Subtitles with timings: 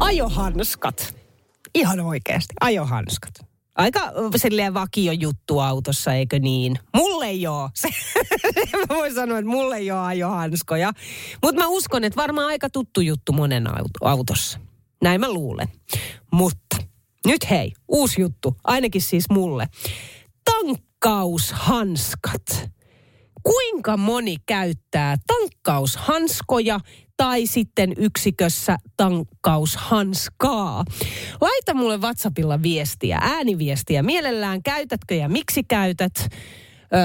[0.00, 1.14] Ajohanskat.
[1.74, 3.34] Ihan oikeasti, ajohanskat.
[3.74, 4.00] Aika
[4.36, 6.78] silleen vakio juttu autossa, eikö niin?
[6.96, 7.70] Mulle ei oo.
[7.74, 7.88] Se,
[8.72, 10.92] mä voin sanoa, että mulle ei oo ajohanskoja.
[11.42, 13.64] Mutta mä uskon, että varmaan aika tuttu juttu monen
[14.00, 14.60] autossa.
[15.02, 15.68] Näin mä luulen.
[16.32, 16.76] Mutta
[17.26, 19.66] nyt hei, uusi juttu, ainakin siis mulle.
[20.44, 22.70] Tankkaushanskat.
[23.42, 26.80] Kuinka moni käyttää tankkaushanskoja
[27.16, 30.84] tai sitten yksikössä tankkaushanskaa.
[31.40, 34.02] Laita mulle WhatsAppilla viestiä, ääniviestiä.
[34.02, 36.28] Mielellään käytätkö ja miksi käytät?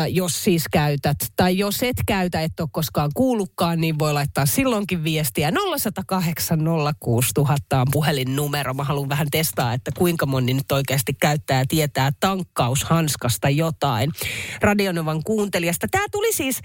[0.10, 1.18] Jos siis käytät.
[1.36, 5.52] Tai jos et käytä, et ole koskaan kuullutkaan, niin voi laittaa silloinkin viestiä.
[5.52, 6.60] 0108
[7.00, 8.74] 06000 on puhelinnumero.
[8.74, 14.12] Mä haluan vähän testaa, että kuinka moni nyt oikeasti käyttää ja tietää tankkaushanskasta jotain.
[14.62, 15.88] Radionovan kuuntelijasta.
[15.92, 16.60] Tämä tuli siis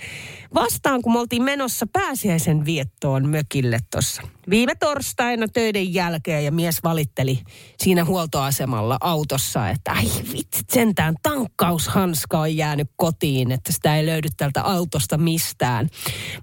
[0.55, 6.83] vastaan, kun me oltiin menossa pääsiäisen viettoon mökille tuossa viime torstaina töiden jälkeen ja mies
[6.85, 7.39] valitteli
[7.79, 14.29] siinä huoltoasemalla autossa, että ai vitsi, sentään tankkaushanska on jäänyt kotiin, että sitä ei löydy
[14.37, 15.89] tältä autosta mistään.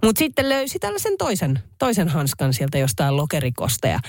[0.03, 3.99] Mutta sitten löysi tällaisen toisen, toisen hanskan sieltä jostain lokerikosta ja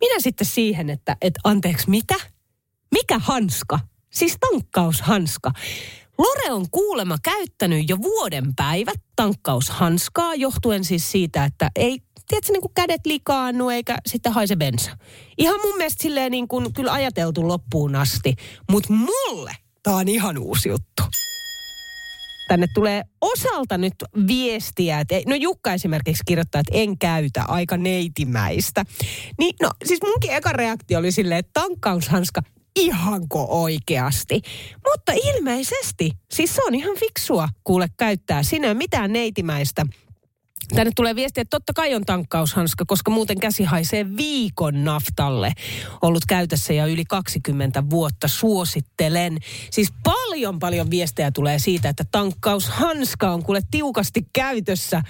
[0.00, 2.14] minä sitten siihen, että, että anteeksi, mitä?
[2.92, 3.78] Mikä hanska?
[4.10, 5.52] Siis tankkaushanska.
[6.18, 12.60] Lore on kuulema käyttänyt jo vuoden päivät tankkaushanskaa johtuen siis siitä, että ei tiedätkö, niin
[12.60, 14.90] kuin kädet likaannu eikä sitten haise bensa.
[15.38, 18.34] Ihan mun mielestä silleen niin kuin kyllä ajateltu loppuun asti.
[18.70, 21.02] Mutta mulle tämä on ihan uusi juttu.
[22.48, 23.94] Tänne tulee osalta nyt
[24.26, 28.84] viestiä, että no Jukka esimerkiksi kirjoittaa, että en käytä aika neitimäistä.
[29.38, 32.42] Niin no siis munkin eka reaktio oli silleen, että tankkaushanska,
[32.76, 34.40] ihanko oikeasti.
[34.90, 38.42] Mutta ilmeisesti, siis se on ihan fiksua kuule käyttää.
[38.58, 39.86] Ole mitään neitimäistä
[40.74, 45.52] Tänne tulee viesti, että totta kai on tankkaushanska, koska muuten käsi haisee viikon naftalle.
[46.02, 49.38] Ollut käytössä ja yli 20 vuotta suosittelen.
[49.70, 55.02] Siis paljon paljon viestejä tulee siitä, että tankkaushanska on kuule tiukasti käytössä.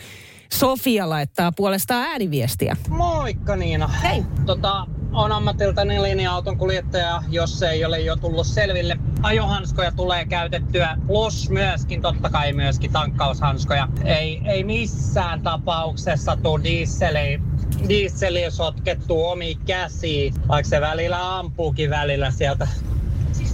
[0.52, 2.76] Sofia laittaa puolestaan ääniviestiä.
[2.88, 3.88] Moikka Niina.
[3.88, 4.22] Hei.
[4.46, 8.96] Tota, on ammatiltani linja-auton kuljettaja, jos ei ole jo tullut selville.
[9.22, 13.88] Ajohanskoja tulee käytettyä, plus myöskin totta kai myöskin tankkaushanskoja.
[14.04, 17.40] Ei, ei missään tapauksessa tule dieseli,
[17.88, 22.68] dieseli sotkettu omi käsiin, vaikka se välillä ampuukin välillä sieltä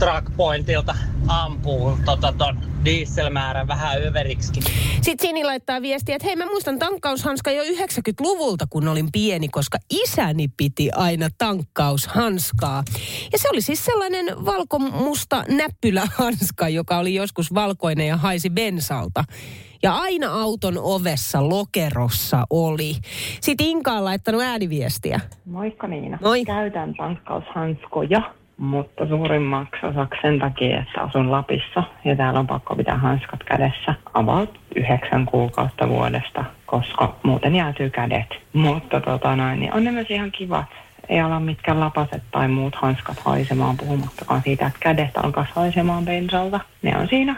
[0.02, 0.94] trackpointilta
[1.28, 4.52] ampuu tota ton dieselmäärän vähän överiksi.
[5.00, 9.78] Sitten Sini laittaa viestiä, että hei mä muistan tankkaushanska jo 90-luvulta, kun olin pieni, koska
[9.90, 12.84] isäni piti aina tankkaushanskaa.
[13.32, 19.24] Ja se oli siis sellainen valkomusta näppylähanska, joka oli joskus valkoinen ja haisi bensalta.
[19.82, 22.94] Ja aina auton ovessa lokerossa oli.
[23.40, 25.20] Sitten Inka on laittanut ääniviestiä.
[25.44, 26.18] Moikka Niina.
[26.22, 26.44] Moi.
[26.44, 32.96] Käytän tankkaushanskoja mutta suurimmaksi osaksi sen takia, että asun Lapissa ja täällä on pakko pitää
[32.96, 38.26] hanskat kädessä about yhdeksän kuukautta vuodesta, koska muuten jäätyy kädet.
[38.52, 40.66] Mutta tota noin, niin on ne myös ihan kivat.
[41.08, 46.60] Ei ala mitkään lapaset tai muut hanskat haisemaan, puhumattakaan siitä, että kädet alkaa haisemaan bensalta.
[46.82, 47.36] Ne on siinä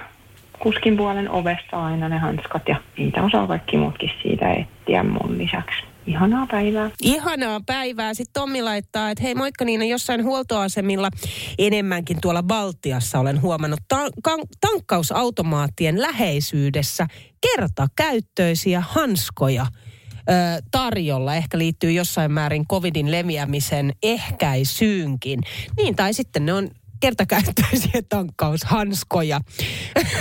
[0.59, 5.94] kuskin puolen ovessa aina ne hanskat ja niitä osaa kaikki muutkin siitä etsiä mun lisäksi.
[6.07, 6.91] Ihanaa päivää.
[7.03, 8.15] Ihanaa päivää.
[8.15, 11.11] Sitten Tommi laittaa, että hei moikka Niina, jossain huoltoasemilla
[11.59, 17.07] enemmänkin tuolla Baltiassa olen huomannut ta- kan- tankkausautomaattien läheisyydessä
[17.41, 21.35] kertakäyttöisiä hanskoja ö, tarjolla.
[21.35, 25.41] Ehkä liittyy jossain määrin covidin leviämisen ehkäisyynkin.
[25.77, 26.71] Niin, tai sitten ne on
[27.05, 29.41] kertakäyttöisiä tankkaushanskoja.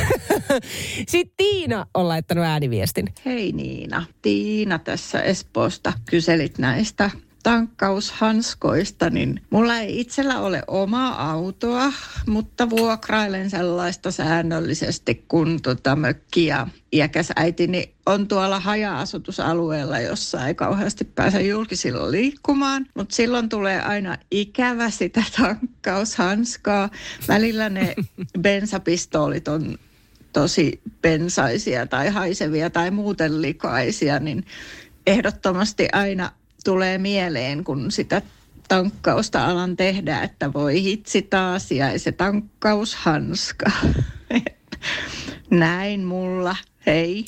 [1.07, 3.13] Sitten Tiina on laittanut ääniviestin.
[3.25, 7.12] Hei Niina, Tiina tässä Espoosta kyselit näistä
[7.44, 11.94] tankkaushanskoista, niin mulla ei itsellä ole omaa autoa,
[12.28, 20.56] mutta vuokrailen sellaista säännöllisesti, kun tota mökki ja iäkäs äitini on tuolla haja-asutusalueella, jossa ei
[20.56, 26.89] kauheasti pääse julkisilla liikkumaan, mutta silloin tulee aina ikävä sitä tankkaushanskaa.
[27.28, 27.96] Välillä ne
[28.42, 29.78] bensapistoolit on
[30.34, 34.46] tosi pensaisia tai haisevia tai muuten likaisia, niin
[35.07, 36.31] ehdottomasti aina
[36.63, 38.21] tulee mieleen, kun sitä
[38.68, 43.71] tankkausta alan tehdä, että voi hitsi taas ja se tankkaushanska.
[45.51, 46.56] Näin mulla,
[46.86, 47.25] hei.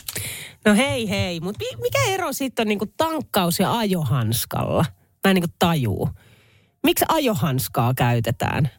[0.66, 4.86] No hei hei, mutta mikä ero sitten on niinku tankkaus- ja ajohanskalla?
[5.24, 6.10] Mä en niinku tajuu.
[6.84, 8.70] Miksi ajohanskaa käytetään?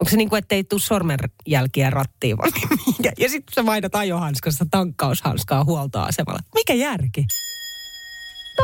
[0.00, 2.50] Onko se niin kuin, ettei tule sormenjälkiä rattiin vai?
[3.18, 6.40] Ja sitten sä vaihdat ajohanskasta tankkaushanskaa huoltoasemalla.
[6.54, 7.26] Mikä järki?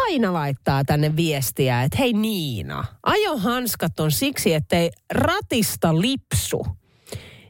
[0.01, 6.67] Taina laittaa tänne viestiä, että hei Niina, ajohanskat on siksi, ettei ratista lipsu.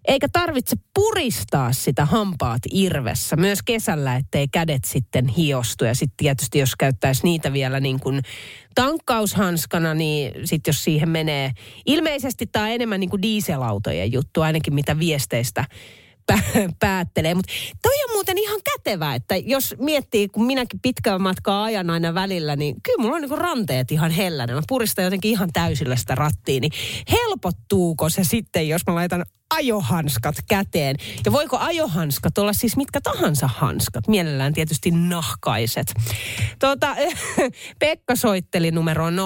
[0.08, 5.84] Eikä tarvitse puristaa sitä hampaat irvessä myös kesällä, ettei kädet sitten hiostu.
[5.84, 8.22] Ja sitten tietysti jos käyttäisi niitä vielä niin kuin
[8.75, 11.52] tankkaushanskana, niin sitten jos siihen menee,
[11.87, 15.64] ilmeisesti tämä on enemmän niin kuin dieselautojen juttu, ainakin mitä viesteistä
[16.78, 17.34] päättelee.
[17.34, 17.52] Mutta
[17.82, 22.56] toi on muuten ihan kätevä, että jos miettii, kun minäkin pitkää matkaa ajan aina välillä,
[22.56, 24.55] niin kyllä mulla on niinku ranteet ihan hellänä.
[24.55, 26.73] Mä puristan jotenkin ihan täysillä sitä rattiin, niin
[27.11, 29.25] helpottuuko se sitten, jos mä laitan
[29.56, 30.97] ajohanskat käteen.
[31.25, 34.08] Ja voiko ajohanskat olla siis mitkä tahansa hanskat?
[34.08, 35.87] Mielellään tietysti nahkaiset.
[36.61, 36.97] Tuota,
[37.81, 39.20] Pekka soitteli numeroon 0806000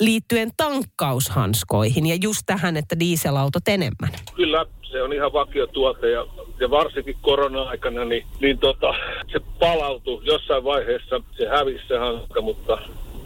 [0.00, 4.10] liittyen tankkaushanskoihin ja just tähän, että dieselautot enemmän.
[4.34, 6.26] Kyllä, se on ihan vakio tuote ja,
[6.60, 8.94] ja varsinkin korona-aikana, niin, niin tota,
[9.32, 12.78] se palautui jossain vaiheessa, se hävisi se hanska, mutta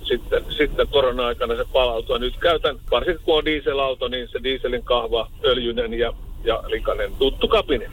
[0.09, 2.19] sitten, sitten korona-aikana se palautuu.
[2.19, 6.13] Nyt käytän, varsinkin kun on dieselauto, niin se dieselin kahva, öljyinen ja,
[6.45, 7.93] ja likainen tuttu kapinen.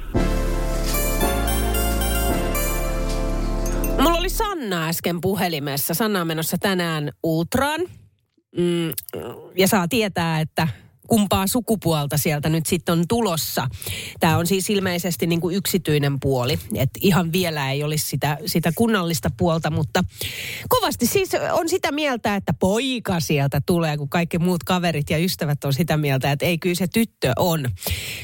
[3.99, 5.93] Mulla oli Sanna äsken puhelimessa.
[5.93, 7.81] Sanna on menossa tänään Ultraan.
[8.57, 8.91] Mm,
[9.57, 10.67] ja saa tietää, että
[11.07, 13.67] kumpaa sukupuolta sieltä nyt sitten on tulossa.
[14.19, 18.71] Tämä on siis ilmeisesti niin kuin yksityinen puoli, että ihan vielä ei olisi sitä, sitä
[18.75, 20.03] kunnallista puolta, mutta
[20.69, 25.63] kovasti siis on sitä mieltä, että poika sieltä tulee, kun kaikki muut kaverit ja ystävät
[25.63, 27.65] on sitä mieltä, että ei kyllä se tyttö on.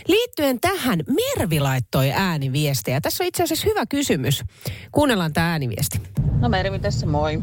[0.08, 3.02] Liittyen tähän, Mervi laittoi ääniviestejä.
[3.02, 4.44] Tässä on itse asiassa hyvä kysymys.
[4.92, 6.02] Kuunnellaan tämä ääniviesti.
[6.40, 7.42] No Mervi tässä moi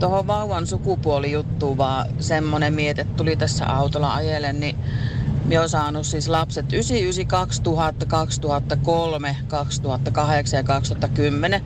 [0.00, 4.76] tuohon vauvan sukupuolijuttuun vaan semmonen miete tuli tässä autolla ajelen, niin
[5.44, 11.64] minä olen saanut siis lapset 99, 2000, 2003, 2008 ja 2010.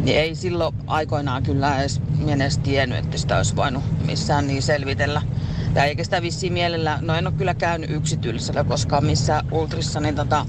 [0.00, 5.22] Niin ei silloin aikoinaan kyllä edes, edes tiennyt, että sitä olisi voinut missään niin selvitellä.
[5.74, 10.14] Ja eikä sitä vissiin mielellä, no en ole kyllä käynyt yksityisellä koskaan missään ultrissa, niin
[10.14, 10.46] tota,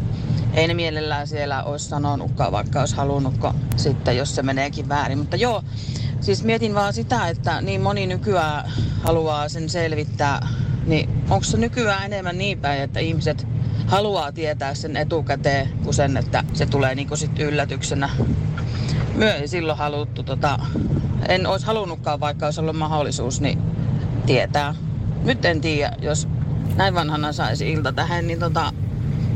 [0.53, 5.17] ei ne mielellään siellä olisi sanonutkaan, vaikka olisi halunnutko sitten, jos se meneekin väärin.
[5.17, 5.63] Mutta joo,
[6.21, 8.71] Siis mietin vaan sitä, että niin moni nykyään
[9.03, 10.47] haluaa sen selvittää,
[10.85, 13.47] niin onko se nykyään enemmän niin päin, että ihmiset
[13.87, 18.09] haluaa tietää sen etukäteen, kuin sen, että se tulee niinku sit yllätyksenä.
[19.15, 20.59] Myö ei silloin haluttu, tota,
[21.29, 23.61] en olisi halunnutkaan, vaikka olisi ollut mahdollisuus, niin
[24.25, 24.75] tietää.
[25.23, 26.27] Nyt en tiedä, jos
[26.75, 28.73] näin vanhana saisi ilta tähän, niin tota,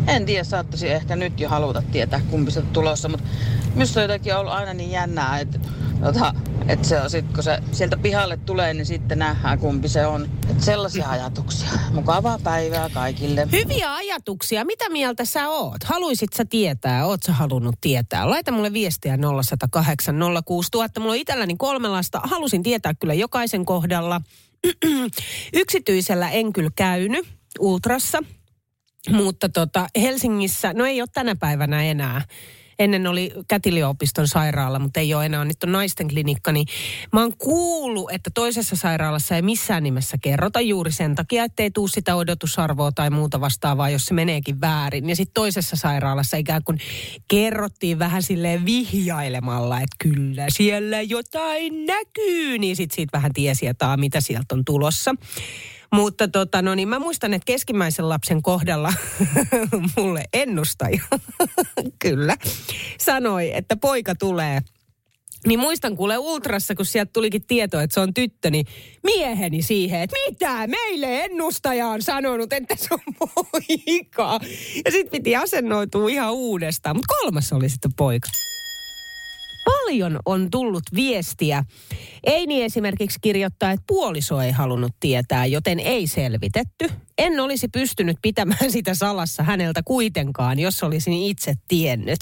[0.07, 3.25] en tiedä, saattaisi ehkä nyt jo haluta tietää, kumpi se on tulossa, mutta
[3.73, 5.59] minusta on jotenkin ollut aina niin jännää, että
[6.03, 6.33] tota,
[6.67, 10.29] että se on sit, kun se sieltä pihalle tulee, niin sitten nähdään kumpi se on.
[10.49, 11.69] Että sellaisia ajatuksia.
[11.93, 13.47] Mukavaa päivää kaikille.
[13.51, 14.65] Hyviä ajatuksia.
[14.65, 15.83] Mitä mieltä sä oot?
[15.83, 17.05] Haluisit sä tietää?
[17.05, 18.29] Oot sä halunnut tietää?
[18.29, 20.15] Laita mulle viestiä 0108
[20.45, 20.99] 06000.
[20.99, 22.21] Mulla on itselläni kolme lasta.
[22.23, 24.21] Halusin tietää kyllä jokaisen kohdalla.
[25.53, 27.27] Yksityisellä en kyllä käynyt
[27.59, 28.23] ultrassa.
[29.09, 32.21] Mutta tota, Helsingissä, no ei ole tänä päivänä enää
[32.83, 36.67] ennen oli Kätilöopiston sairaala, mutta ei ole enää, nyt on naisten klinikka, niin
[37.13, 41.87] mä oon kuullut, että toisessa sairaalassa ei missään nimessä kerrota juuri sen takia, ettei tuu
[41.87, 45.09] sitä odotusarvoa tai muuta vastaavaa, jos se meneekin väärin.
[45.09, 46.79] Ja sitten toisessa sairaalassa ikään kuin
[47.27, 53.97] kerrottiin vähän silleen vihjailemalla, että kyllä siellä jotain näkyy, niin sitten siitä vähän tiesi, että
[53.97, 55.15] mitä sieltä on tulossa.
[55.93, 58.93] Mutta tota, no niin, mä muistan, että keskimmäisen lapsen kohdalla
[59.97, 61.01] mulle ennustaja,
[62.03, 62.37] kyllä,
[62.97, 64.61] sanoi, että poika tulee
[65.47, 68.65] niin muistan kuule ultrassa, kun sieltä tulikin tieto, että se on tyttö, niin
[69.03, 74.39] mieheni siihen, että mitä meille ennustaja on sanonut, että se on poika.
[74.85, 78.29] Ja sitten piti asennoitua ihan uudestaan, mutta kolmas oli sitten poika
[79.65, 81.63] paljon on tullut viestiä.
[82.23, 86.89] Eini esimerkiksi kirjoittaa, että puoliso ei halunnut tietää, joten ei selvitetty.
[87.17, 92.19] En olisi pystynyt pitämään sitä salassa häneltä kuitenkaan, jos olisin itse tiennyt.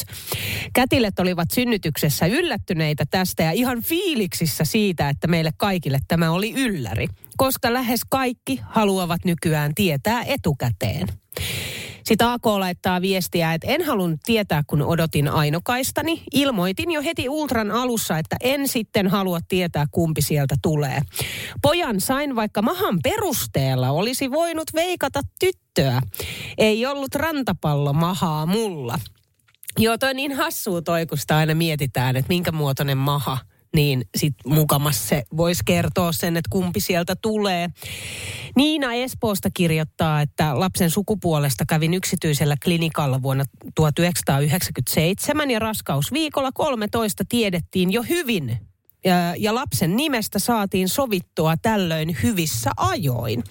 [0.73, 7.07] Kätilöt olivat synnytyksessä yllättyneitä tästä ja ihan fiiliksissä siitä, että meille kaikille tämä oli ylläri.
[7.37, 11.07] Koska lähes kaikki haluavat nykyään tietää etukäteen.
[12.03, 16.23] Sitten AK laittaa viestiä, että en halunnut tietää, kun odotin ainokaistani.
[16.33, 21.01] Ilmoitin jo heti Ultran alussa, että en sitten halua tietää, kumpi sieltä tulee.
[21.61, 26.01] Pojan sain, vaikka mahan perusteella olisi voinut veikata tyttöä.
[26.57, 28.99] Ei ollut rantapallo mahaa mulla.
[29.77, 33.37] Joo, toi on niin hassua toi, kun sitä aina mietitään, että minkä muotoinen maha
[33.75, 37.69] niin sit mukamas se voisi kertoa sen, että kumpi sieltä tulee.
[38.55, 43.45] Niina Espoosta kirjoittaa, että lapsen sukupuolesta kävin yksityisellä klinikalla vuonna
[43.75, 48.68] 1997 ja raskausviikolla 13 tiedettiin jo hyvin,
[49.37, 53.43] ja, lapsen nimestä saatiin sovittua tällöin hyvissä ajoin.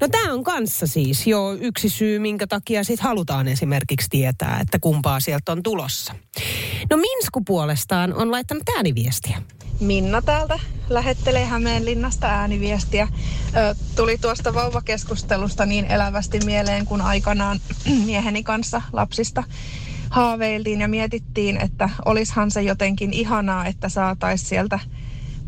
[0.00, 4.78] No tämä on kanssa siis jo yksi syy, minkä takia sit halutaan esimerkiksi tietää, että
[4.78, 6.14] kumpaa sieltä on tulossa.
[6.90, 9.42] No Minsku puolestaan on laittanut ääniviestiä.
[9.80, 13.08] Minna täältä lähettelee Hämeenlinnasta ääniviestiä.
[13.56, 17.60] Ö, tuli tuosta vauvakeskustelusta niin elävästi mieleen, kun aikanaan
[18.06, 19.44] mieheni kanssa lapsista
[20.16, 24.78] haaveiltiin ja mietittiin, että olishan se jotenkin ihanaa, että saataisiin sieltä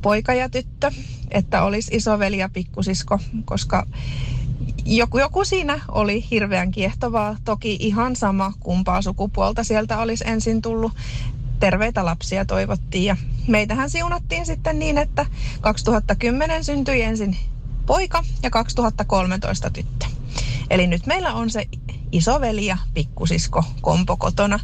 [0.02, 0.90] poika ja tyttö,
[1.30, 3.87] että olisi isoveli ja pikkusisko, koska
[4.84, 7.37] joku, joku siinä oli hirveän kiehtovaa.
[7.44, 10.92] Toki ihan sama, kumpaa sukupuolta sieltä olisi ensin tullut.
[11.60, 15.26] Terveitä lapsia toivottiin ja meitähän siunattiin sitten niin, että
[15.60, 17.37] 2010 syntyi ensin
[17.87, 20.06] poika ja 2013 tyttö.
[20.70, 21.64] Eli nyt meillä on se
[22.12, 24.61] isoveli ja pikkusisko kompo kotona.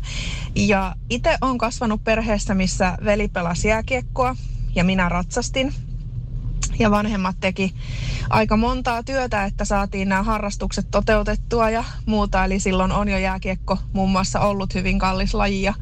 [0.55, 4.37] Ja itse on kasvanut perheessä, missä veli pelasi jääkiekkoa
[4.75, 5.75] ja minä ratsastin.
[6.79, 7.75] Ja vanhemmat teki
[8.31, 12.45] aika montaa työtä, että saatiin nämä harrastukset toteutettua ja muuta.
[12.45, 15.75] Eli silloin on jo jääkiekko muun muassa ollut hyvin kallis laji ja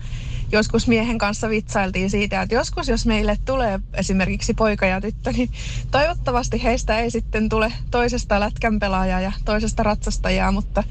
[0.52, 5.50] joskus miehen kanssa vitsailtiin siitä, että joskus jos meille tulee esimerkiksi poika ja tyttö, niin
[5.90, 10.85] toivottavasti heistä ei sitten tule toisesta lätkän pelaajaa ja toisesta ratsastajaa, mutta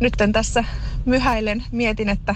[0.00, 0.64] nyt tässä
[1.04, 2.34] myhäilen mietin, että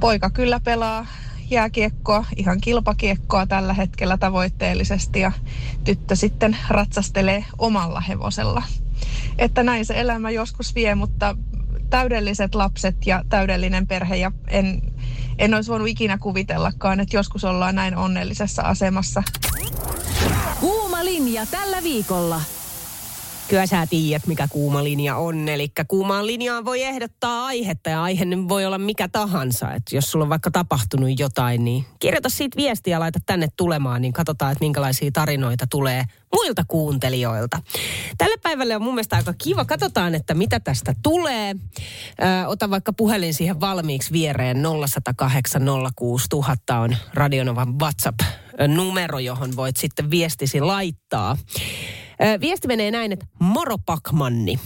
[0.00, 1.06] poika kyllä pelaa
[1.50, 5.32] jääkiekkoa, ihan kilpakiekkoa tällä hetkellä tavoitteellisesti ja
[5.84, 8.62] tyttö sitten ratsastelee omalla hevosella.
[9.38, 11.36] Että näin se elämä joskus vie, mutta
[11.90, 14.82] täydelliset lapset ja täydellinen perhe ja en,
[15.38, 19.22] en olisi voinut ikinä kuvitellakaan, että joskus ollaan näin onnellisessa asemassa.
[20.60, 22.40] Kuuma linja tällä viikolla.
[23.48, 25.48] Kyllä sä tiedät, mikä kuuma linja on.
[25.48, 29.72] Eli kuumaan linjaan voi ehdottaa aihetta ja aihe voi olla mikä tahansa.
[29.72, 34.02] Että jos sulla on vaikka tapahtunut jotain, niin kirjoita siitä viestiä ja laita tänne tulemaan,
[34.02, 37.60] niin katsotaan, että minkälaisia tarinoita tulee muilta kuuntelijoilta.
[38.18, 39.64] Tälle päivälle on mun mielestä aika kiva.
[39.64, 41.54] Katsotaan, että mitä tästä tulee.
[41.54, 45.62] Ö, ota vaikka puhelin siihen valmiiksi viereen 0108
[45.96, 51.36] 06000 on Radionovan WhatsApp-numero, johon voit sitten viestisi laittaa.
[52.40, 54.58] Viesti menee näin, että moro Pakmanni.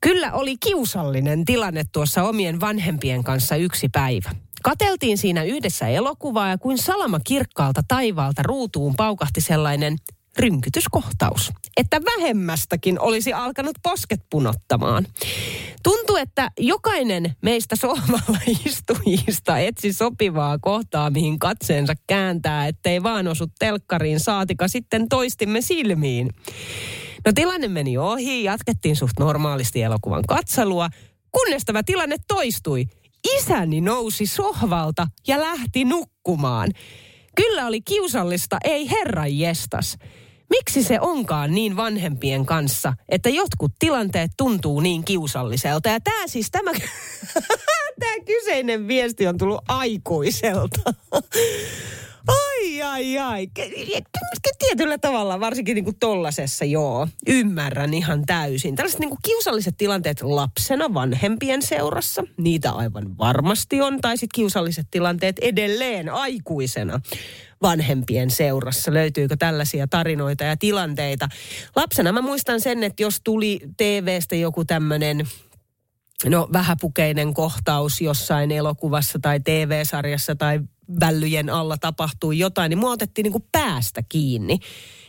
[0.00, 4.30] Kyllä oli kiusallinen tilanne tuossa omien vanhempien kanssa yksi päivä.
[4.62, 9.96] Kateltiin siinä yhdessä elokuvaa ja kuin salama kirkkaalta taivaalta ruutuun paukahti sellainen
[10.38, 15.06] rynkytyskohtaus, että vähemmästäkin olisi alkanut posket punottamaan.
[15.82, 23.46] Tuntuu, että jokainen meistä sohvalla istujista etsi sopivaa kohtaa, mihin katseensa kääntää, ettei vaan osu
[23.58, 26.30] telkkariin saatika sitten toistimme silmiin.
[27.26, 30.88] No tilanne meni ohi, jatkettiin suht normaalisti elokuvan katselua,
[31.32, 32.84] kunnes tämä tilanne toistui.
[33.36, 36.70] Isäni nousi sohvalta ja lähti nukkumaan.
[37.36, 39.96] Kyllä oli kiusallista, ei herran jestas.
[40.58, 45.88] Miksi se onkaan niin vanhempien kanssa, että jotkut tilanteet tuntuu niin kiusalliselta?
[45.88, 46.70] Ja tämä siis, tämä,
[48.00, 50.94] tämä kyseinen viesti on tullut aikuiselta.
[52.26, 53.48] Ai, ai, ai.
[54.58, 58.76] Tietyllä tavalla, varsinkin niin kuin tollasessa, joo, ymmärrän ihan täysin.
[58.76, 64.00] Tällaiset niin kuin kiusalliset tilanteet lapsena vanhempien seurassa, niitä aivan varmasti on.
[64.00, 67.00] Tai sitten kiusalliset tilanteet edelleen aikuisena
[67.64, 68.94] vanhempien seurassa.
[68.94, 71.28] Löytyykö tällaisia tarinoita ja tilanteita?
[71.76, 75.26] Lapsena mä muistan sen, että jos tuli TVstä joku tämmöinen
[76.28, 80.60] no vähäpukeinen kohtaus jossain elokuvassa tai TV-sarjassa tai
[81.00, 84.58] vällyjen alla tapahtui jotain, niin mua otettiin niin kuin päästä kiinni.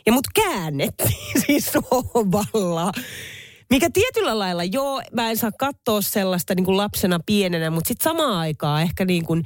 [0.06, 2.92] Ja mut käännettiin siis sohvalla.
[3.70, 8.04] Mikä tietyllä lailla, joo, mä en saa katsoa sellaista niin kuin lapsena pienenä, mutta sitten
[8.04, 9.44] samaan aikaan ehkä niin kuin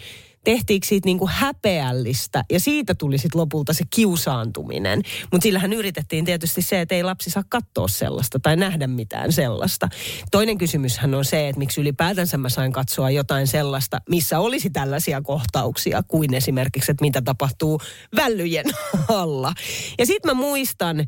[0.50, 5.02] tehtiinkö siitä niin kuin häpeällistä ja siitä tuli sitten lopulta se kiusaantuminen.
[5.32, 9.90] Mutta sillähän yritettiin tietysti se, että ei lapsi saa katsoa sellaista tai nähdä mitään sellaista.
[10.32, 15.22] Toinen kysymyshän on se, että miksi ylipäätänsä mä sain katsoa jotain sellaista, missä olisi tällaisia
[15.22, 17.82] kohtauksia kuin esimerkiksi, että mitä tapahtuu
[18.16, 18.66] vällyjen
[19.08, 19.54] alla.
[19.98, 21.06] Ja sitten mä muistan,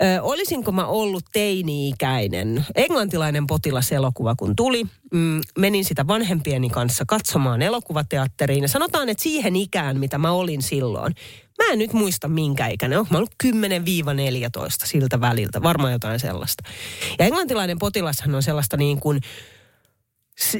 [0.00, 7.62] Ö, olisinko mä ollut teini-ikäinen, englantilainen potilaselokuva kun tuli, mm, menin sitä vanhempieni kanssa katsomaan
[7.62, 11.14] elokuvateatteriin ja sanotaan, että siihen ikään, mitä mä olin silloin,
[11.58, 13.46] mä en nyt muista minkä ikäinen, onko mä ollut 10-14
[14.84, 16.64] siltä väliltä, varmaan jotain sellaista.
[17.18, 19.20] Ja englantilainen potilashan on sellaista niin kuin,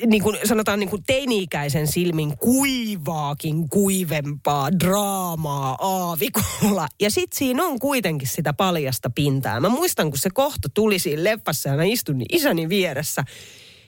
[0.07, 6.89] niin kuin sanotaan niin kuin teini-ikäisen silmin kuivaakin kuivempaa draamaa aavikolla.
[7.01, 9.61] Ja sit siinä on kuitenkin sitä paljasta pintaa.
[9.61, 13.25] Mä muistan, kun se kohta tuli siinä leffassa ja mä istun niin isäni vieressä.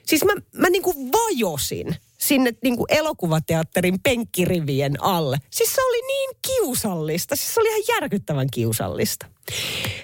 [0.05, 5.37] Siis mä, mä niin kuin vajosin sinne niin kuin elokuvateatterin penkkirivien alle.
[5.49, 7.35] Siis se oli niin kiusallista.
[7.35, 9.25] Siis se oli ihan järkyttävän kiusallista.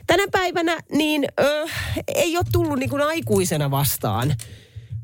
[0.08, 1.68] Tänä päivänä niin ö,
[2.08, 4.36] ei ole tullut niin kuin aikuisena vastaan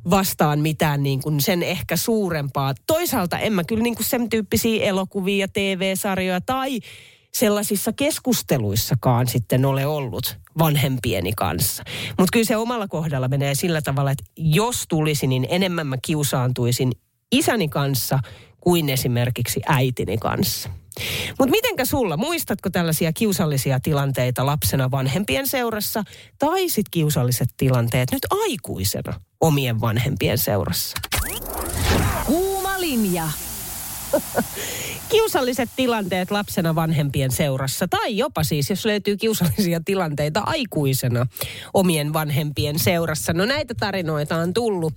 [0.09, 2.73] vastaan mitään niin kuin sen ehkä suurempaa.
[2.87, 6.79] Toisaalta en mä kyllä niin kuin sen tyyppisiä elokuvia, TV-sarjoja tai
[7.33, 11.83] sellaisissa keskusteluissakaan sitten ole ollut vanhempieni kanssa.
[12.07, 16.91] Mutta kyllä se omalla kohdalla menee sillä tavalla, että jos tulisi, niin enemmän mä kiusaantuisin
[17.31, 18.19] isäni kanssa
[18.59, 20.69] kuin esimerkiksi äitini kanssa.
[21.39, 26.03] Mutta mitenkä sulla, muistatko tällaisia kiusallisia tilanteita lapsena vanhempien seurassa
[26.39, 30.97] tai sit kiusalliset tilanteet nyt aikuisena omien vanhempien seurassa?
[32.25, 33.29] Kuuma linja.
[35.09, 41.27] Kiusalliset tilanteet lapsena vanhempien seurassa tai jopa siis, jos löytyy kiusallisia tilanteita aikuisena
[41.73, 43.33] omien vanhempien seurassa.
[43.33, 44.93] No näitä tarinoita on tullut.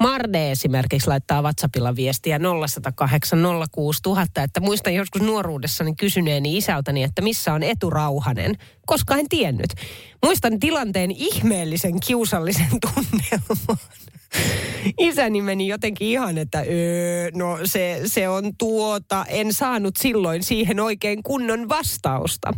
[0.00, 3.38] Marde esimerkiksi laittaa WhatsAppilla viestiä 0108
[3.72, 9.70] 06000, että muistan joskus nuoruudessani kysyneeni isältäni, että missä on eturauhanen, koska en tiennyt.
[10.22, 13.78] Muistan tilanteen ihmeellisen kiusallisen tunnelman.
[14.98, 20.80] Isäni meni jotenkin ihan, että öö, no se, se on tuota, en saanut silloin siihen
[20.80, 22.52] oikein kunnon vastausta.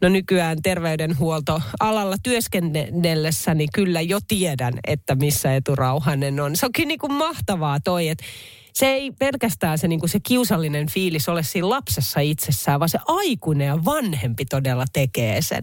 [0.00, 6.56] No nykyään terveydenhuoltoalalla työskennellessäni kyllä jo tiedän, että missä eturauhanen on.
[6.56, 8.24] Se on kyllä niin kuin mahtavaa toi, että
[8.72, 12.98] se ei pelkästään se, niin kuin se kiusallinen fiilis ole siinä lapsessa itsessään, vaan se
[13.06, 15.62] aikuinen ja vanhempi todella tekee sen.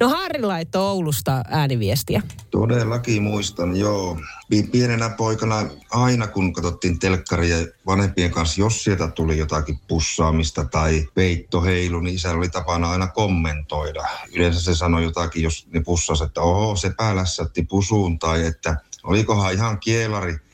[0.00, 2.22] No Harri laittoi Oulusta ääniviestiä.
[2.50, 4.18] Todellakin muistan, joo.
[4.50, 5.56] Pi- Pienenä poikana
[5.90, 12.14] aina kun katsottiin telkkaria vanhempien kanssa, jos sieltä tuli jotakin pussaamista tai peitto heilu, niin
[12.14, 14.04] isä oli tapana aina kommentoida.
[14.34, 19.54] Yleensä se sanoi jotakin, jos ne pussasi, että oho, se päälässätti pusuun tai että olikohan
[19.54, 20.45] ihan kielari.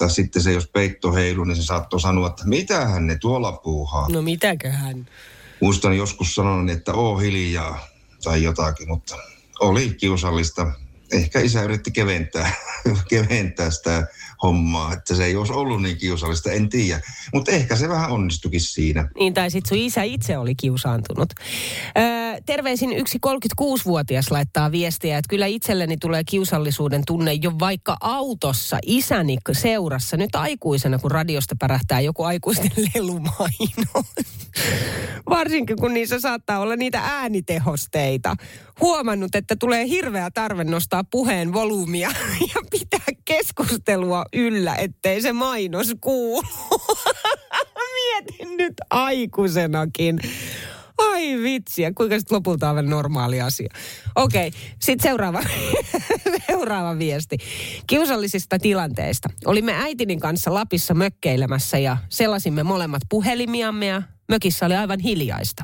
[0.00, 4.08] Tai sitten se, jos peitto heilu, niin se saattoi sanoa, että mitähän ne tuolla puuhaa.
[4.08, 5.08] No mitäköhän?
[5.60, 7.88] Muistan joskus sanonut, että oo hiljaa
[8.22, 9.16] tai jotakin, mutta
[9.60, 10.72] oli kiusallista.
[11.12, 12.52] Ehkä isä yritti keventää,
[13.10, 14.06] keventää sitä
[14.42, 17.00] hommaa, että se ei olisi ollut niin kiusallista, en tiedä.
[17.34, 19.08] Mutta ehkä se vähän onnistukin siinä.
[19.18, 21.28] Niin, tai sitten sun isä itse oli kiusaantunut.
[21.98, 28.78] Öö, terveisin yksi 36-vuotias laittaa viestiä, että kyllä itselleni tulee kiusallisuuden tunne jo vaikka autossa
[28.86, 30.16] isäni seurassa.
[30.16, 34.04] Nyt aikuisena, kun radiosta pärähtää joku aikuisten lelumaino.
[35.40, 38.36] Varsinkin, kun niissä saattaa olla niitä äänitehosteita.
[38.80, 42.08] Huomannut, että tulee hirveä tarve nostaa puheen volyymia
[42.54, 46.42] ja pitää keskustelua yllä, ettei se mainos kuulu.
[47.94, 50.20] Mietin nyt aikuisenakin.
[50.98, 53.68] Ai vitsiä, kuinka sitten lopulta on normaali asia.
[54.16, 54.50] Okei,
[54.80, 55.42] sitten seuraava,
[56.46, 57.36] seuraava viesti.
[57.86, 59.28] Kiusallisista tilanteista.
[59.44, 65.62] Olimme äitinin kanssa Lapissa mökkeilemässä ja selasimme molemmat puhelimiamme ja mökissä oli aivan hiljaista.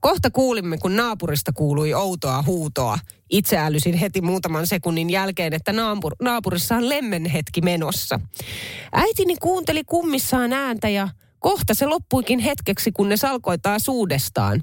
[0.00, 2.98] Kohta kuulimme, kun naapurista kuului outoa huutoa.
[3.30, 8.20] Itse älysin heti muutaman sekunnin jälkeen, että naapur, naapurissa on lemmenhetki menossa.
[8.92, 11.08] Äitini kuunteli kummissaan ääntä ja
[11.42, 14.62] kohta se loppuikin hetkeksi, kunnes alkoi taas uudestaan.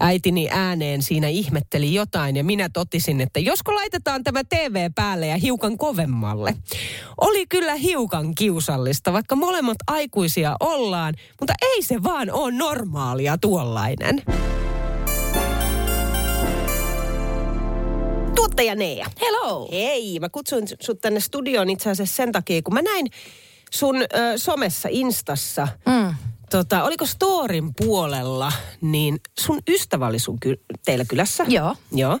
[0.00, 5.36] Äitini ääneen siinä ihmetteli jotain ja minä totisin, että josko laitetaan tämä TV päälle ja
[5.36, 6.54] hiukan kovemmalle.
[7.20, 14.22] Oli kyllä hiukan kiusallista, vaikka molemmat aikuisia ollaan, mutta ei se vaan ole normaalia tuollainen.
[18.34, 19.06] Tuottaja Nea.
[19.20, 19.68] Hello.
[19.72, 23.06] Hei, mä kutsuin sut tänne studioon itse asiassa sen takia, kun mä näin
[23.70, 26.14] sun ö, somessa, Instassa, Mm.
[26.50, 31.44] tota, oliko Storin puolella, niin sun ystävä oli sun ky- teillä kylässä.
[31.48, 31.76] Joo.
[31.92, 32.18] Joo.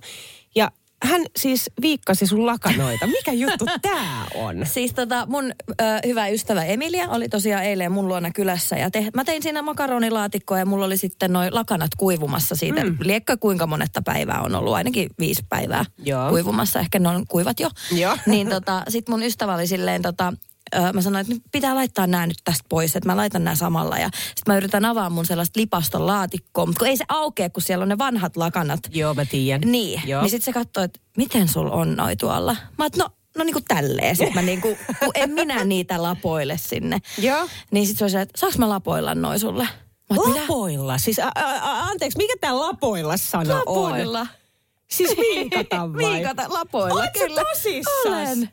[0.54, 0.70] Ja
[1.02, 3.06] hän siis viikkasi sun lakanoita.
[3.06, 4.66] Mikä juttu tää on?
[4.66, 9.06] Siis tota, mun ö, hyvä ystävä Emilia oli tosiaan eilen mun luona kylässä ja te,
[9.14, 12.84] mä tein siinä makaronilaatikkoa ja mulla oli sitten noin lakanat kuivumassa siitä.
[12.84, 12.96] Mm.
[13.00, 16.30] Liekkö kuinka monetta päivää on ollut, ainakin viisi päivää Joo.
[16.30, 17.70] kuivumassa, ehkä ne on kuivat jo.
[17.92, 18.16] Joo.
[18.26, 20.32] Niin tota, sit mun ystävä oli silleen tota,
[20.94, 23.98] mä sanoin, että nyt pitää laittaa nämä nyt tästä pois, että mä laitan nämä samalla.
[23.98, 27.62] Ja sitten mä yritän avaa mun sellaista lipaston laatikkoa, mutta kun ei se aukea, kun
[27.62, 28.80] siellä on ne vanhat lakanat.
[28.90, 29.72] Joo, mä tiedän.
[29.72, 30.22] Niin, Joo.
[30.22, 32.56] niin sitten se katsoo, että miten sul on noi tuolla.
[32.78, 34.16] Mä oon, no, no niin kuin tälleen.
[34.16, 36.98] Sitten mä niin kuin, kun en minä niitä lapoille sinne.
[37.18, 37.48] Joo.
[37.70, 39.68] Niin sitten se on se, että saaks mä lapoilla noi sulle?
[40.10, 40.16] Mä?
[40.16, 40.98] Lapoilla?
[40.98, 44.20] Siis, a, a, a, anteeksi, mikä tämä lapoilla sana Lapoilla.
[44.20, 44.26] on?
[44.88, 45.98] Siis viikata vai?
[46.14, 47.42] Viikata lapoilla, Oletko kyllä.
[47.44, 48.14] tosissaan?
[48.14, 48.50] Olen.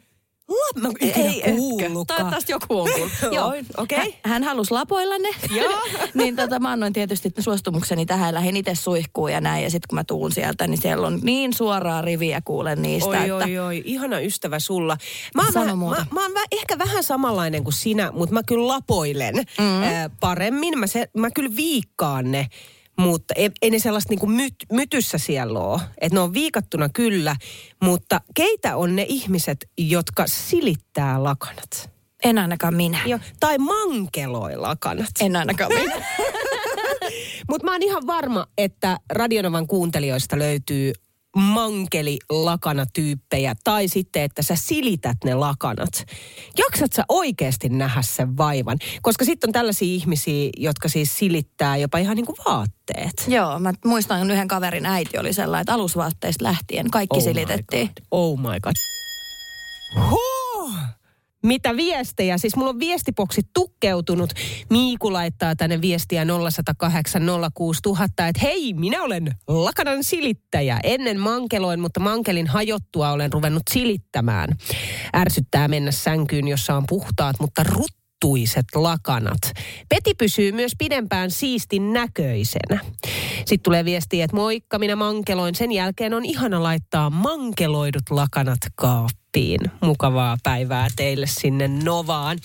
[0.76, 2.06] Mä Ei ei kuullutkaan.
[2.18, 3.12] Toivottavasti joku on kuullut.
[3.36, 3.54] Joo.
[3.78, 3.98] okei.
[3.98, 5.30] Hän, hän halusi lapoilla ne.
[5.56, 5.82] Joo.
[6.14, 8.34] niin tota, mä annoin tietysti suostumukseni tähän.
[8.34, 9.64] Lähdin itse suihkuun ja näin.
[9.64, 13.10] Ja sitten kun mä tuun sieltä, niin siellä on niin suoraa riviä kuulen niistä.
[13.10, 14.98] Oi, että oi, oi, ihana ystävä sulla.
[15.36, 16.00] Mä oon, Sano vähän, muuta.
[16.00, 19.84] mä, mä oon vä, ehkä vähän samanlainen kuin sinä, mutta mä kyllä lapoilen mm.
[19.84, 20.80] ää, paremmin.
[20.80, 22.48] Mä, se, mä kyllä viikkaan ne,
[23.00, 25.82] mutta ei, ei ne sellaista niinku myt, mytyssä siellä ole.
[26.02, 27.36] Että ne on viikattuna kyllä,
[27.84, 31.90] mutta keitä on ne ihmiset, jotka silittää lakanat?
[32.24, 33.00] En ainakaan minä.
[33.06, 35.10] Jo, tai mankeloi lakanat.
[35.20, 36.06] En ainakaan minä.
[37.50, 40.94] Mutta mä oon ihan varma, että Radionovan kuuntelijoista löytyy
[41.36, 46.06] mankeli-lakanatyyppejä tai sitten, että sä silität ne lakanat.
[46.58, 48.78] Jaksat sä oikeasti nähdä sen vaivan?
[49.02, 53.26] Koska sitten on tällaisia ihmisiä, jotka siis silittää jopa ihan niin kuin vaatteet.
[53.28, 57.88] Joo, mä muistan yhden kaverin äiti oli sellainen, että alusvaatteista lähtien kaikki Oh my silitettiin.
[57.88, 58.06] God.
[58.12, 58.74] Oh my god.
[60.10, 60.35] Huh!
[61.46, 62.38] Mitä viestejä?
[62.38, 64.30] Siis mulla on viestipoksi tukkeutunut.
[64.70, 67.22] Miiku laittaa tänne viestiä 0108
[67.54, 70.80] 06000, että hei, minä olen lakanan silittäjä.
[70.84, 74.50] Ennen mankeloin, mutta mankelin hajottua olen ruvennut silittämään.
[75.16, 77.64] Ärsyttää mennä sänkyyn, jossa on puhtaat, mutta
[78.26, 79.42] ruttuiset lakanat.
[79.90, 82.80] Peti pysyy myös pidempään siistin näköisenä.
[83.38, 85.56] Sitten tulee viestiä, että moikka, minä mankeloin.
[85.56, 89.60] Sen jälkeen on ihana laittaa mankeloidut lakanat kaappiin.
[89.82, 92.38] Mukavaa päivää teille sinne Novaan.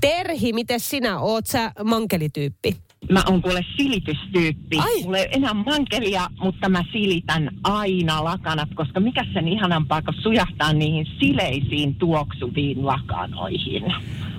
[0.00, 2.76] Terhi, miten sinä oot sä mankelityyppi?
[3.08, 4.78] Mä oon kuule silitystyyppi.
[4.78, 5.02] Ai.
[5.02, 10.14] Mulla ei ole enää mankelia, mutta mä silitän aina lakanat, koska mikä sen ihanampaa, kun
[10.22, 13.84] sujahtaa niihin sileisiin tuoksuviin lakanoihin.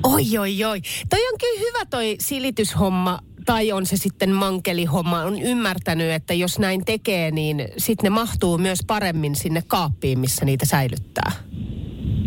[0.04, 0.82] Oi, oi, oi.
[1.10, 5.21] Toi on kyllä hyvä toi silityshomma, tai on se sitten mankelihomma.
[5.21, 10.45] On ymmärtänyt, että jos näin tekee, niin sitten ne mahtuu myös paremmin sinne kaappiin, missä
[10.45, 11.32] niitä säilyttää.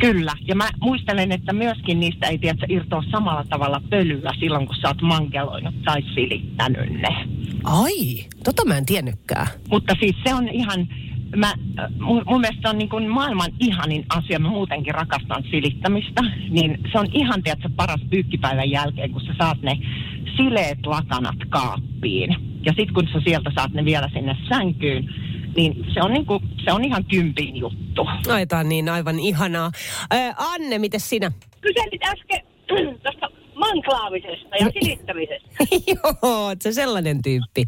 [0.05, 4.77] Kyllä, ja mä muistelen, että myöskin niistä ei tiedä irtoa samalla tavalla pölyä silloin, kun
[4.77, 7.29] sä oot mankeloinut tai silittänyt ne.
[7.65, 9.47] Ai, tota mä en tiennytkään.
[9.71, 10.89] Mutta siis se on ihan,
[11.37, 11.55] mä,
[12.01, 16.99] mun, mun mielestä on niin kuin maailman ihanin asia, mä muutenkin rakastan silittämistä, niin se
[16.99, 19.79] on ihan tiedätkö, paras pyykkipäivän jälkeen, kun sä saat ne
[20.37, 22.37] sileet lakanat kaappiin.
[22.67, 25.15] Ja sitten kun sä sieltä saat ne vielä sinne sänkyyn,
[25.57, 28.07] niin se on, niin kuin, se on ihan kympin juttu.
[28.29, 29.71] Ai, tää on niin aivan ihanaa.
[30.11, 31.33] Ää, Anne, miten sinä?
[31.61, 32.41] Kyselit äsken
[33.03, 35.49] tuosta manklaamisesta ja silittämisestä.
[35.93, 37.65] Joo, oot sä sellainen tyyppi.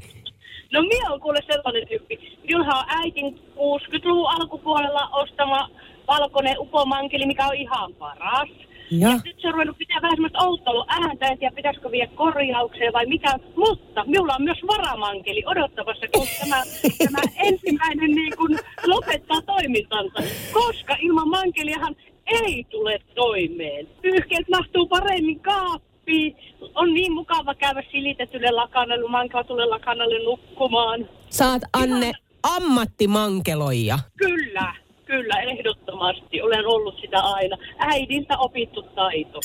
[0.72, 2.38] No minä on kuule sellainen tyyppi.
[2.48, 5.70] Minulla on äitin 60-luvun alkupuolella ostama
[6.08, 8.48] valkoinen upomankeli, mikä on ihan paras.
[8.90, 9.20] Ja.
[9.24, 13.06] Nyt se on ruvennut pitää vähän semmoista outoilua ääntä, en tiedä pitäisikö viedä korjaukseen vai
[13.06, 13.38] mikä.
[13.56, 16.62] Mutta minulla on myös varamankeli odottamassa, kun tämä,
[17.04, 20.22] tämä ensimmäinen niin kuin lopettaa toimintansa.
[20.52, 21.96] Koska ilman mankeliahan
[22.26, 23.88] ei tule toimeen.
[24.02, 26.36] Pyyhkeet mahtuu paremmin kaappiin.
[26.74, 31.08] On niin mukava käydä silitetylle lakanalle, mankatulle lakanalle nukkumaan.
[31.30, 33.98] Saat Anne ammattimankeloija.
[34.16, 34.74] Kyllä,
[35.06, 36.42] kyllä, ehdottomasti.
[36.42, 37.56] Olen ollut sitä aina.
[37.78, 39.40] Äidiltä opittu taito.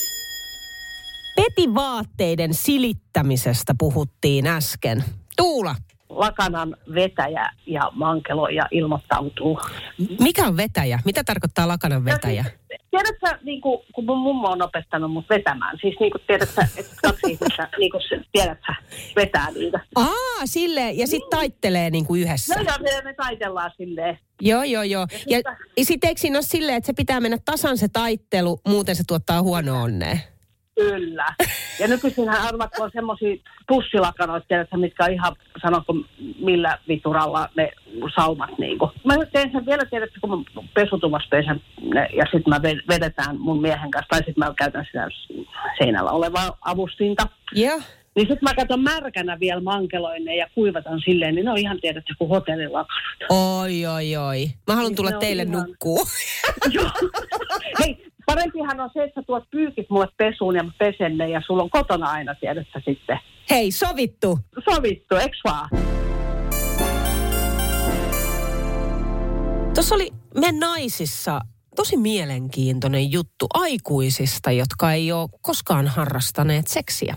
[1.36, 5.04] Petivaatteiden silittämisestä puhuttiin äsken.
[5.36, 5.74] Tuula,
[6.08, 9.60] lakanan vetäjä ja mankeloija ilmoittautuu.
[10.20, 10.98] mikä on vetäjä?
[11.04, 12.44] Mitä tarkoittaa lakanan vetäjä?
[12.92, 16.96] Tiedätkö, niin kuin, kun mun mummo on opettanut mut vetämään, siis niin kuin tiedätkö, että
[17.02, 18.02] kaksi ihmistä, niin kuin
[18.32, 18.72] tiedätkö,
[19.16, 19.80] vetää niitä.
[19.96, 22.54] Aa, silleen, ja sitten taittelee niin kuin yhdessä.
[22.54, 24.18] No joo, me, me taitellaan silleen.
[24.40, 25.06] Joo, joo, joo.
[25.28, 25.38] Ja,
[25.76, 29.02] ja sitten eikö siinä ole silleen, että se pitää mennä tasan se taittelu, muuten se
[29.06, 30.18] tuottaa huonoa onnea?
[30.74, 31.26] Kyllä.
[31.80, 33.36] Ja nykyisinhän arvat on semmoisia
[33.68, 35.94] pussilakanoita, tiedätkö, mitkä on ihan, sanonko
[36.38, 37.70] millä vituralla ne
[38.14, 38.90] saumat niinku.
[39.04, 41.60] Mä teen sen vielä, tiedätkö, kun mä pesutuvassa pesen
[41.94, 45.08] ne, ja sitten mä ve- vedetään mun miehen kanssa, tai sitten mä käytän sitä
[45.78, 47.26] seinällä olevaa avustinta.
[47.54, 47.80] Joo.
[48.16, 51.78] Niin sitten mä katson märkänä vielä mankeloin ne ja kuivatan silleen, niin ne on ihan
[51.80, 53.12] tiedätkö, kuin hotellilakanat.
[53.30, 54.46] Oi, oi, oi.
[54.66, 56.06] Mä haluan tulla Ne on teille ihan- nukkuu.
[57.80, 61.42] Hei, parempihan on se, että sä tuot pyykit mulle pesuun ja mä pesen ne ja
[61.46, 63.18] sulla on kotona aina, tiedätkö sitten.
[63.50, 64.38] Hei, sovittu.
[64.70, 65.68] Sovittu, eks vaan?
[69.74, 71.40] Tuossa oli me naisissa
[71.76, 77.16] tosi mielenkiintoinen juttu aikuisista, jotka ei ole koskaan harrastaneet seksiä.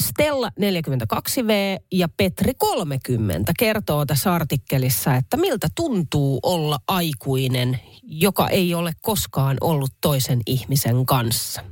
[0.00, 1.50] Stella 42V
[1.92, 9.56] ja Petri 30 kertoo tässä artikkelissa, että miltä tuntuu olla aikuinen, joka ei ole koskaan
[9.60, 11.62] ollut toisen ihmisen kanssa.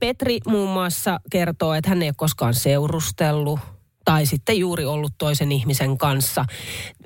[0.00, 3.60] Petri muun muassa kertoo, että hän ei ole koskaan seurustellut
[4.04, 6.44] tai sitten juuri ollut toisen ihmisen kanssa.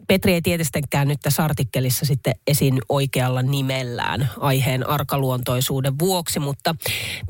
[0.06, 6.74] Petri ei tietystikään nyt tässä artikkelissa sitten esiin oikealla nimellään aiheen arkaluontoisuuden vuoksi, mutta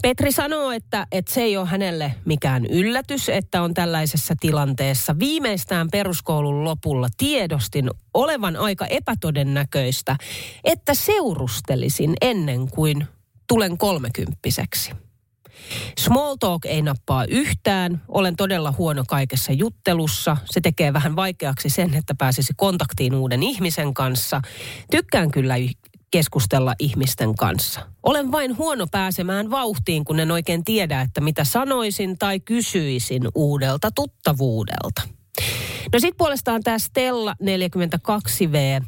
[0.03, 5.19] Petri sanoo, että, että se ei ole hänelle mikään yllätys, että on tällaisessa tilanteessa.
[5.19, 10.17] Viimeistään peruskoulun lopulla tiedostin olevan aika epätodennäköistä,
[10.65, 13.07] että seurustelisin ennen kuin
[13.49, 15.06] tulen kolmekymppiseksi.
[15.99, 18.03] Small talk ei nappaa yhtään.
[18.09, 20.37] Olen todella huono kaikessa juttelussa.
[20.45, 24.43] Se tekee vähän vaikeaksi sen, että pääsisi kontaktiin uuden ihmisen kanssa.
[24.91, 25.55] Tykkään kyllä
[26.11, 27.81] keskustella ihmisten kanssa.
[28.03, 33.91] Olen vain huono pääsemään vauhtiin, kun en oikein tiedä, että mitä sanoisin tai kysyisin uudelta
[33.91, 35.03] tuttavuudelta.
[35.93, 38.85] No sitten puolestaan tämä Stella 42V.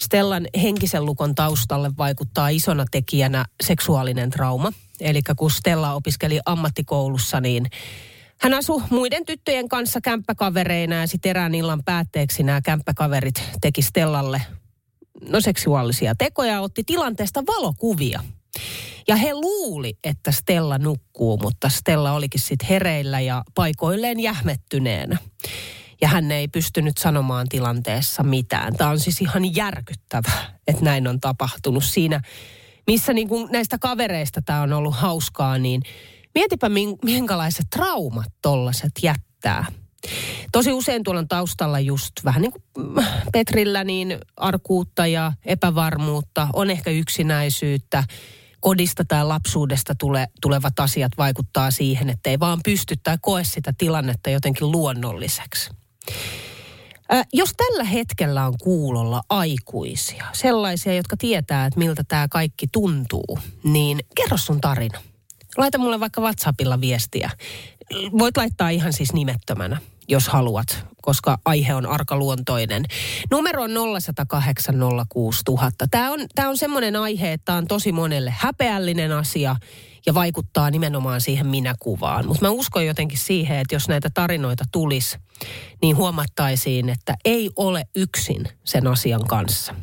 [0.00, 4.72] Stellan henkisen lukon taustalle vaikuttaa isona tekijänä seksuaalinen trauma.
[5.00, 7.66] Eli kun Stella opiskeli ammattikoulussa, niin
[8.40, 14.42] hän asui muiden tyttöjen kanssa kämppäkavereina ja sitten erään illan päätteeksi nämä kämppäkaverit teki Stellalle
[15.28, 18.20] no seksuaalisia tekoja otti tilanteesta valokuvia.
[19.08, 25.18] Ja he luuli, että Stella nukkuu, mutta Stella olikin sitten hereillä ja paikoilleen jähmettyneenä
[26.00, 28.76] ja hän ei pystynyt sanomaan tilanteessa mitään.
[28.76, 30.32] Tämä on siis ihan järkyttävä,
[30.66, 32.20] että näin on tapahtunut siinä,
[32.86, 35.82] missä niin kuin näistä kavereista tämä on ollut hauskaa, niin
[36.34, 36.68] mietipä
[37.04, 39.66] minkälaiset traumat tollaset jättää.
[40.52, 46.70] Tosi usein tuolla on taustalla just vähän niin kuin Petrillä niin arkuutta ja epävarmuutta, on
[46.70, 48.04] ehkä yksinäisyyttä,
[48.60, 53.72] kodista tai lapsuudesta tule, tulevat asiat vaikuttaa siihen, että ei vaan pysty tai koe sitä
[53.78, 55.70] tilannetta jotenkin luonnolliseksi.
[57.32, 64.00] Jos tällä hetkellä on kuulolla aikuisia, sellaisia, jotka tietää, että miltä tämä kaikki tuntuu, niin
[64.16, 64.98] kerro sun tarina.
[65.56, 67.30] Laita mulle vaikka WhatsAppilla viestiä.
[68.18, 69.76] Voit laittaa ihan siis nimettömänä,
[70.10, 72.84] jos haluat, koska aihe on arkaluontoinen.
[73.30, 73.70] Numero on
[74.00, 74.74] 0108
[75.90, 79.56] Tämä on, tämä on semmoinen aihe, että tämä on tosi monelle häpeällinen asia–
[80.06, 82.26] ja vaikuttaa nimenomaan siihen minäkuvaan.
[82.26, 85.18] Mutta mä uskon jotenkin siihen, että jos näitä tarinoita tulisi,
[85.82, 89.74] niin huomattaisiin, että ei ole yksin sen asian kanssa.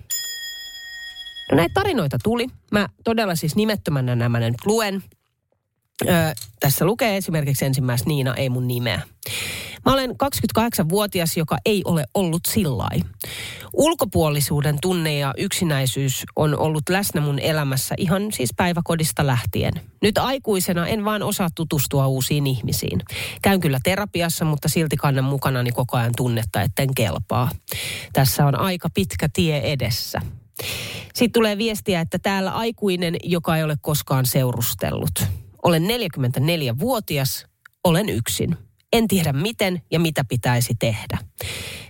[1.51, 2.47] No näitä tarinoita tuli.
[2.71, 5.03] Mä todella siis nimettömänä nämä nyt luen.
[6.07, 9.01] Öö, tässä lukee esimerkiksi ensimmäistä Niina, ei mun nimeä.
[9.87, 12.99] Mä olen 28-vuotias, joka ei ole ollut sillai.
[13.73, 19.73] Ulkopuolisuuden tunne ja yksinäisyys on ollut läsnä mun elämässä ihan siis päiväkodista lähtien.
[20.01, 22.99] Nyt aikuisena en vaan osaa tutustua uusiin ihmisiin.
[23.41, 27.49] Käyn kyllä terapiassa, mutta silti kannan mukanani koko ajan tunnetta, etten kelpaa.
[28.13, 30.21] Tässä on aika pitkä tie edessä.
[31.13, 35.23] Sitten tulee viestiä, että täällä aikuinen, joka ei ole koskaan seurustellut.
[35.63, 37.45] Olen 44-vuotias,
[37.83, 38.66] olen yksin.
[38.93, 41.17] En tiedä miten ja mitä pitäisi tehdä.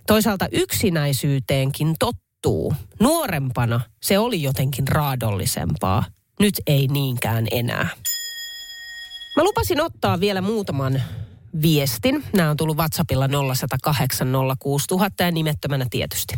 [0.07, 2.73] Toisaalta yksinäisyyteenkin tottuu.
[2.99, 6.03] Nuorempana se oli jotenkin raadollisempaa.
[6.39, 7.89] Nyt ei niinkään enää.
[9.35, 11.01] Mä lupasin ottaa vielä muutaman
[11.61, 12.23] viestin.
[12.33, 14.27] Nämä on tullut WhatsAppilla 0108
[14.59, 16.35] 06000 ja nimettömänä tietysti.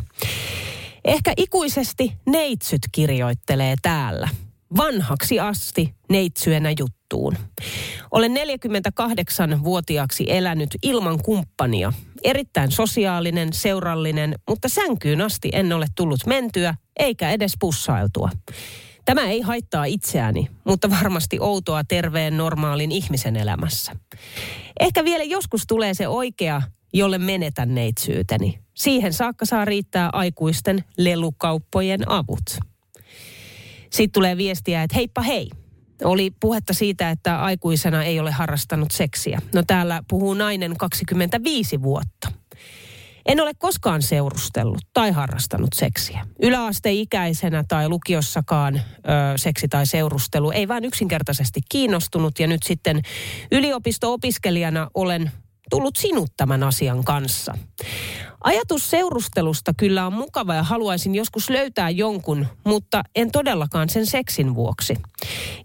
[1.06, 4.30] Ehkä ikuisesti neitsyt kirjoittelee täällä.
[4.78, 6.70] Vanhaksi asti neitsyenä
[7.14, 7.38] juttuun.
[8.12, 11.94] Olen 48-vuotiaaksi elänyt ilman kumppania.
[12.24, 18.30] Erittäin sosiaalinen, seurallinen, mutta sänkyyn asti en ole tullut mentyä eikä edes pussailtua.
[19.06, 23.92] Tämä ei haittaa itseäni, mutta varmasti outoa terveen normaalin ihmisen elämässä.
[24.80, 26.62] Ehkä vielä joskus tulee se oikea,
[26.94, 28.60] jolle menetän neitsyyteni.
[28.74, 32.60] Siihen saakka saa riittää aikuisten lelukauppojen avut.
[33.92, 35.50] Sitten tulee viestiä, että heippa hei.
[36.04, 39.42] Oli puhetta siitä, että aikuisena ei ole harrastanut seksiä.
[39.54, 42.32] No täällä puhuu nainen 25 vuotta.
[43.26, 46.28] En ole koskaan seurustellut tai harrastanut seksiä.
[46.42, 48.82] Yläasteikäisenä tai lukiossakaan ö,
[49.36, 52.40] seksi tai seurustelu ei vain yksinkertaisesti kiinnostunut.
[52.40, 53.02] Ja nyt sitten
[53.52, 55.32] yliopisto-opiskelijana olen
[55.70, 57.58] tullut sinut tämän asian kanssa.
[58.44, 64.56] Ajatus seurustelusta kyllä on mukava ja haluaisin joskus löytää jonkun, mutta en todellakaan sen seksin
[64.56, 64.94] vuoksi.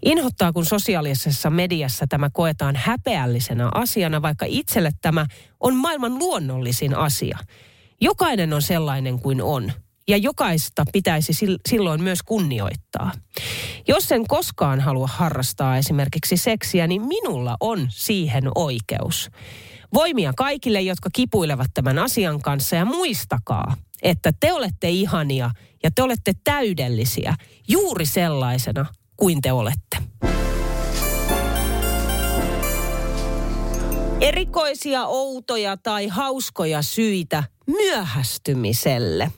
[0.05, 5.25] Inhottaa, kun sosiaalisessa mediassa tämä koetaan häpeällisenä asiana, vaikka itselle tämä
[5.59, 7.37] on maailman luonnollisin asia.
[8.01, 9.71] Jokainen on sellainen kuin on.
[10.07, 13.11] ja jokaista pitäisi sil- silloin myös kunnioittaa.
[13.87, 19.29] Jos en koskaan halua harrastaa esimerkiksi seksiä, niin minulla on siihen oikeus.
[19.93, 25.51] Voimia kaikille, jotka kipuilevat tämän asian kanssa ja muistakaa, että te olette ihania
[25.83, 27.35] ja te olette täydellisiä
[27.67, 28.85] juuri sellaisena
[29.17, 29.97] kuin te olette.
[34.21, 39.31] Erikoisia, outoja tai hauskoja syitä myöhästymiselle.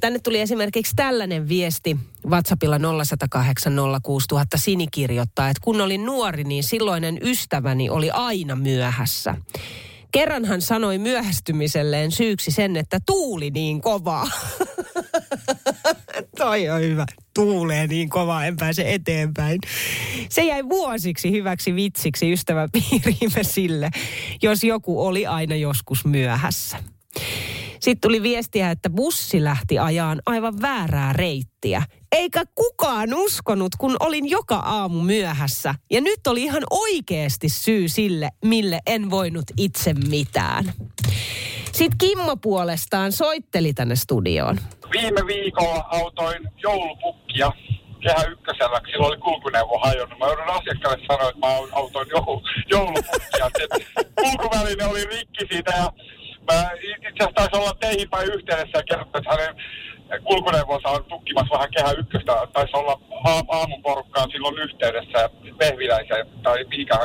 [0.00, 6.64] Tänne tuli esimerkiksi tällainen viesti WhatsAppilla 0108 06000 Sini kirjoittaa, että kun olin nuori, niin
[6.64, 9.34] silloinen ystäväni oli aina myöhässä.
[10.12, 14.26] Kerran hän sanoi myöhästymiselleen syyksi sen, että tuuli niin kovaa.
[16.38, 17.06] Toi on hyvä.
[17.34, 19.60] Tuulee niin kovaa, en pääse eteenpäin.
[20.28, 23.90] Se jäi vuosiksi hyväksi vitsiksi ystäväpiiriimme sille,
[24.42, 26.76] jos joku oli aina joskus myöhässä.
[27.80, 31.82] Sitten tuli viestiä, että bussi lähti ajaan aivan väärää reittiä.
[32.12, 35.74] Eikä kukaan uskonut, kun olin joka aamu myöhässä.
[35.90, 40.72] Ja nyt oli ihan oikeasti syy sille, mille en voinut itse mitään.
[41.74, 44.58] Sitten Kimmo puolestaan soitteli tänne studioon.
[44.92, 47.50] Viime viikolla autoin joulupukkia
[48.02, 50.18] kehä ykkösellä, kun silloin oli kulkuneuvo hajonnut.
[50.18, 53.50] Mä joudun asiakkaalle sanoa, että mä autoin joulu, joulupukkia.
[54.20, 55.92] Kulkuväline oli rikki siitä ja
[56.52, 59.54] Mä itse asiassa taisi olla teihin päin yhteydessä ja kertoa, että hänen
[60.22, 62.32] kulkuneuvonsa on tukkimassa vähän kehä ykköstä.
[62.52, 63.00] Taisi olla
[63.48, 66.98] aamun porukkaan silloin yhteydessä Vehviläisen tai mikä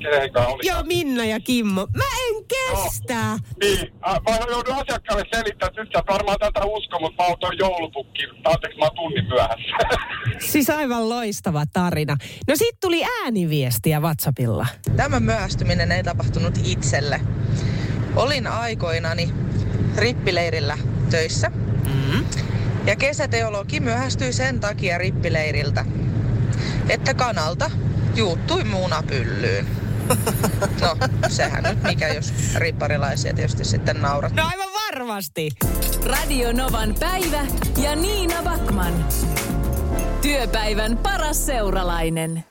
[0.00, 0.66] kenenkään oli.
[0.66, 1.86] Joo, Minna ja Kimmo.
[1.96, 3.14] Mä en kestä!
[3.14, 7.58] No, niin, mä joudun asiakkaalle selittämään, että nyt sä varmaan tätä usko, mutta mä oon
[7.58, 8.22] joulupukki.
[8.44, 9.76] Anteeksi, mä oon tunnin myöhässä.
[10.52, 12.16] Siis aivan loistava tarina.
[12.48, 14.66] No sit tuli ääniviestiä WhatsAppilla.
[14.96, 17.20] Tämä myöhästyminen ei tapahtunut itselle.
[18.16, 19.28] Olin aikoinani
[19.96, 20.78] rippileirillä
[21.10, 21.48] töissä.
[21.48, 22.43] Mm-hmm.
[22.86, 25.84] Ja kesäteologi myöhästyi sen takia rippileiriltä,
[26.88, 27.70] että kanalta
[28.14, 29.66] juuttui munapyllyyn.
[30.80, 30.96] No,
[31.28, 34.32] sehän nyt mikä, jos ripparilaisia tietysti sitten naurat.
[34.32, 35.50] No aivan varmasti.
[36.04, 37.46] Radio Novan päivä
[37.82, 39.04] ja Niina Backman.
[40.22, 42.44] Työpäivän paras seuralainen.